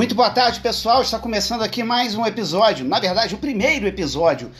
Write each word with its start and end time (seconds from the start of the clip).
Muito 0.00 0.14
boa 0.14 0.30
tarde, 0.30 0.60
pessoal. 0.60 1.02
Está 1.02 1.18
começando 1.18 1.60
aqui 1.60 1.82
mais 1.82 2.14
um 2.14 2.24
episódio, 2.24 2.86
na 2.86 2.98
verdade, 2.98 3.34
o 3.34 3.38
primeiro 3.38 3.86
episódio 3.86 4.50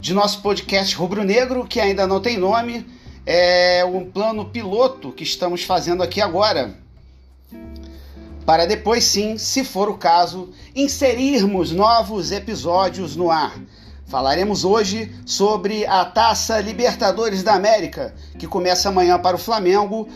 de 0.00 0.14
nosso 0.14 0.40
podcast 0.40 0.96
Rubro 0.96 1.24
Negro, 1.24 1.66
que 1.66 1.78
ainda 1.78 2.06
não 2.06 2.22
tem 2.22 2.38
nome. 2.38 2.86
É 3.26 3.84
um 3.84 4.10
plano 4.10 4.46
piloto 4.46 5.12
que 5.12 5.22
estamos 5.22 5.62
fazendo 5.62 6.02
aqui 6.02 6.22
agora. 6.22 6.74
Para 8.46 8.64
depois, 8.64 9.04
sim, 9.04 9.36
se 9.36 9.62
for 9.62 9.90
o 9.90 9.98
caso, 9.98 10.54
inserirmos 10.74 11.70
novos 11.70 12.32
episódios 12.32 13.14
no 13.14 13.30
ar. 13.30 13.60
Falaremos 14.06 14.64
hoje 14.64 15.14
sobre 15.26 15.84
a 15.84 16.02
Taça 16.06 16.62
Libertadores 16.62 17.42
da 17.42 17.52
América, 17.52 18.14
que 18.38 18.46
começa 18.46 18.88
amanhã 18.88 19.18
para 19.18 19.36
o 19.36 19.38
Flamengo 19.38 20.08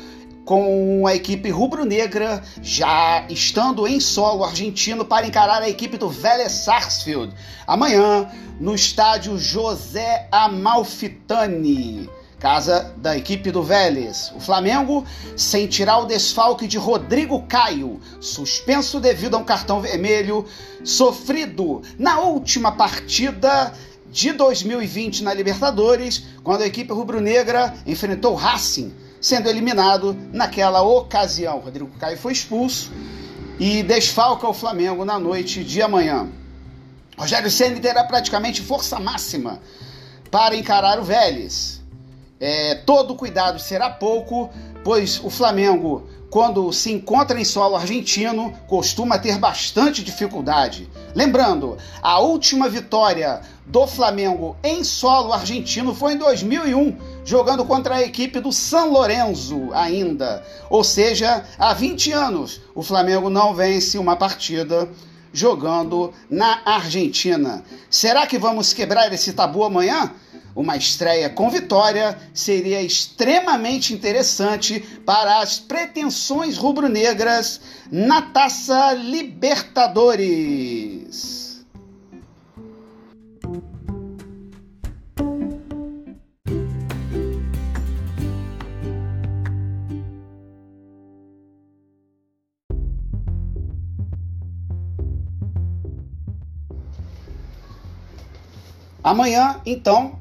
com 0.44 1.06
a 1.06 1.14
equipe 1.14 1.50
rubro-negra 1.50 2.42
já 2.62 3.24
estando 3.28 3.86
em 3.86 4.00
solo 4.00 4.44
argentino 4.44 5.04
para 5.04 5.26
encarar 5.26 5.62
a 5.62 5.68
equipe 5.68 5.96
do 5.96 6.08
Vélez 6.08 6.52
Sarsfield 6.52 7.32
amanhã 7.66 8.28
no 8.58 8.74
estádio 8.74 9.38
José 9.38 10.26
Amalfitani, 10.32 12.10
casa 12.38 12.92
da 12.96 13.16
equipe 13.16 13.50
do 13.52 13.62
Vélez. 13.62 14.32
O 14.34 14.40
Flamengo 14.40 15.04
sem 15.36 15.66
tirar 15.66 15.98
o 15.98 16.06
desfalque 16.06 16.66
de 16.66 16.76
Rodrigo 16.76 17.42
Caio, 17.42 18.00
suspenso 18.20 18.98
devido 18.98 19.34
a 19.36 19.38
um 19.38 19.44
cartão 19.44 19.80
vermelho 19.80 20.44
sofrido 20.82 21.82
na 21.98 22.20
última 22.20 22.72
partida 22.72 23.72
de 24.10 24.32
2020 24.32 25.22
na 25.22 25.32
Libertadores, 25.32 26.24
quando 26.42 26.62
a 26.62 26.66
equipe 26.66 26.92
rubro-negra 26.92 27.74
enfrentou 27.86 28.32
o 28.32 28.36
Racing 28.36 28.92
sendo 29.22 29.48
eliminado 29.48 30.14
naquela 30.32 30.82
ocasião. 30.82 31.60
Rodrigo 31.60 31.90
Caio 31.98 32.18
foi 32.18 32.32
expulso 32.32 32.90
e 33.58 33.84
desfalca 33.84 34.48
o 34.48 34.52
Flamengo 34.52 35.04
na 35.04 35.18
noite 35.18 35.62
de 35.62 35.80
amanhã. 35.80 36.28
Rogério 37.16 37.50
Ceni 37.50 37.78
terá 37.78 38.02
praticamente 38.02 38.60
força 38.60 38.98
máxima 38.98 39.60
para 40.28 40.56
encarar 40.56 40.98
o 40.98 41.04
Vélez. 41.04 41.80
É, 42.40 42.74
todo 42.74 43.14
cuidado 43.14 43.60
será 43.60 43.88
pouco, 43.88 44.50
pois 44.82 45.20
o 45.22 45.30
Flamengo, 45.30 46.08
quando 46.28 46.72
se 46.72 46.90
encontra 46.90 47.40
em 47.40 47.44
solo 47.44 47.76
argentino, 47.76 48.52
costuma 48.66 49.18
ter 49.18 49.38
bastante 49.38 50.02
dificuldade. 50.02 50.90
Lembrando, 51.14 51.78
a 52.02 52.18
última 52.18 52.68
vitória 52.68 53.42
do 53.64 53.86
Flamengo 53.86 54.56
em 54.64 54.82
solo 54.82 55.32
argentino 55.32 55.94
foi 55.94 56.14
em 56.14 56.18
2001, 56.18 56.96
jogando 57.24 57.64
contra 57.64 57.96
a 57.96 58.02
equipe 58.02 58.40
do 58.40 58.52
San 58.52 58.86
Lorenzo 58.86 59.70
ainda. 59.72 60.44
Ou 60.68 60.82
seja, 60.82 61.44
há 61.58 61.72
20 61.72 62.12
anos 62.12 62.60
o 62.74 62.82
Flamengo 62.82 63.30
não 63.30 63.54
vence 63.54 63.98
uma 63.98 64.16
partida 64.16 64.88
jogando 65.32 66.12
na 66.28 66.60
Argentina. 66.64 67.62
Será 67.88 68.26
que 68.26 68.36
vamos 68.38 68.72
quebrar 68.72 69.12
esse 69.12 69.32
tabu 69.32 69.62
amanhã? 69.64 70.12
Uma 70.54 70.76
estreia 70.76 71.30
com 71.30 71.48
vitória 71.48 72.18
seria 72.34 72.82
extremamente 72.82 73.94
interessante 73.94 74.80
para 75.06 75.40
as 75.40 75.58
pretensões 75.58 76.58
rubro-negras 76.58 77.58
na 77.90 78.20
Taça 78.20 78.92
Libertadores. 78.92 81.41
Amanhã, 99.02 99.60
então, 99.66 100.18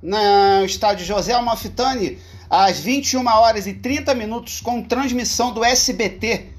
no 0.00 0.64
estádio 0.64 1.04
José 1.04 1.32
Almafitani, 1.32 2.18
às 2.48 2.78
21 2.78 3.26
horas 3.26 3.66
e 3.66 3.74
30 3.74 4.14
minutos, 4.14 4.60
com 4.60 4.80
transmissão 4.80 5.52
do 5.52 5.64
SBT 5.64 6.50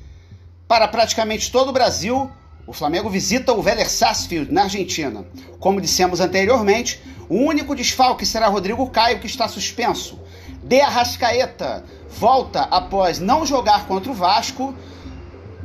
para 0.68 0.88
praticamente 0.90 1.52
todo 1.52 1.70
o 1.70 1.72
Brasil, 1.72 2.30
o 2.68 2.74
Flamengo 2.74 3.10
visita 3.10 3.54
o 3.54 3.62
Vélez 3.62 3.92
Sarsfield, 3.92 4.52
na 4.52 4.64
Argentina. 4.64 5.26
Como 5.60 5.80
dissemos 5.80 6.20
anteriormente, 6.20 7.02
o 7.30 7.36
único 7.36 7.76
desfalque 7.76 8.26
será 8.26 8.48
Rodrigo 8.48 8.90
Caio, 8.90 9.20
que 9.20 9.28
está 9.28 9.48
suspenso. 9.48 10.20
De 10.64 10.82
Arrascaeta 10.82 11.86
volta 12.10 12.62
após 12.64 13.20
não 13.20 13.46
jogar 13.46 13.88
contra 13.88 14.12
o 14.12 14.14
Vasco, 14.14 14.76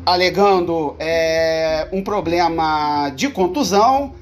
alegando 0.07 0.95
é, 0.99 1.89
um 1.93 2.03
problema 2.03 3.11
de 3.11 3.29
contusão 3.29 4.15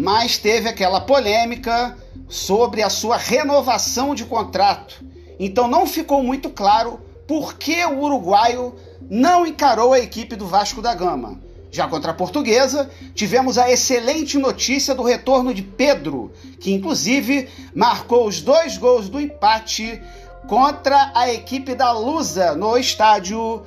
mas 0.00 0.38
teve 0.38 0.66
aquela 0.66 0.98
polêmica 0.98 1.94
sobre 2.26 2.82
a 2.82 2.88
sua 2.88 3.18
renovação 3.18 4.14
de 4.14 4.24
contrato. 4.24 5.04
Então 5.38 5.68
não 5.68 5.86
ficou 5.86 6.22
muito 6.22 6.48
claro 6.48 6.98
por 7.28 7.58
que 7.58 7.84
o 7.84 8.00
uruguaio 8.00 8.74
não 9.10 9.46
encarou 9.46 9.92
a 9.92 10.00
equipe 10.00 10.36
do 10.36 10.46
Vasco 10.46 10.80
da 10.80 10.94
Gama. 10.94 11.38
Já 11.70 11.86
contra 11.86 12.12
a 12.12 12.14
portuguesa, 12.14 12.90
tivemos 13.14 13.58
a 13.58 13.70
excelente 13.70 14.38
notícia 14.38 14.94
do 14.94 15.02
retorno 15.02 15.52
de 15.52 15.62
Pedro, 15.62 16.32
que 16.58 16.72
inclusive 16.72 17.50
marcou 17.74 18.26
os 18.26 18.40
dois 18.40 18.78
gols 18.78 19.10
do 19.10 19.20
empate 19.20 20.00
contra 20.48 21.12
a 21.14 21.30
equipe 21.30 21.74
da 21.74 21.92
Lusa 21.92 22.56
no 22.56 22.78
estádio 22.78 23.62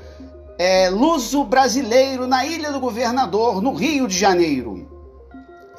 é, 0.58 0.90
Luso 0.90 1.44
Brasileiro, 1.44 2.26
na 2.26 2.44
Ilha 2.44 2.72
do 2.72 2.80
Governador, 2.80 3.62
no 3.62 3.74
Rio 3.74 4.08
de 4.08 4.18
Janeiro. 4.18 4.93